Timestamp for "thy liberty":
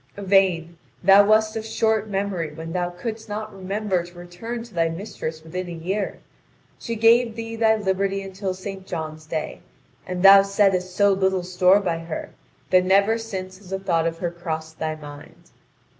7.55-8.23